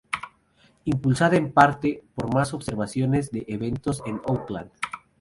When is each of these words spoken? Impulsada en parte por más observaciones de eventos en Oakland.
Impulsada 0.85 1.35
en 1.37 1.51
parte 1.53 2.03
por 2.15 2.33
más 2.33 2.55
observaciones 2.55 3.29
de 3.29 3.45
eventos 3.47 4.01
en 4.07 4.19
Oakland. 4.25 4.71